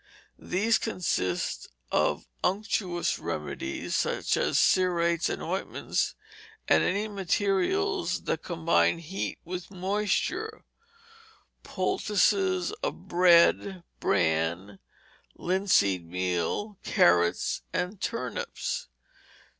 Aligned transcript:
These 0.39 0.79
consist 0.79 1.67
of 1.91 2.25
unctuous 2.43 3.19
remedies, 3.19 3.95
such 3.95 4.35
as 4.35 4.57
cerates 4.57 5.29
and 5.29 5.43
ointments, 5.43 6.15
and 6.67 6.83
any 6.83 7.07
materials 7.07 8.21
that 8.23 8.41
combine 8.41 8.97
heat 8.97 9.37
with 9.45 9.69
moisture, 9.69 10.65
poultices 11.61 12.71
of 12.81 13.07
bread, 13.07 13.83
bran, 13.99 14.79
linseed 15.35 16.09
meal, 16.09 16.79
carrots, 16.83 17.61
and 17.71 18.01
turnips. 18.01 18.87